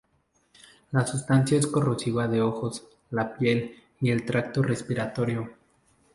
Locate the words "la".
0.93-1.05, 3.11-3.35